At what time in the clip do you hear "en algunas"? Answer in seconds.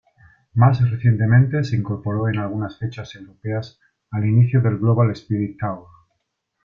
2.27-2.79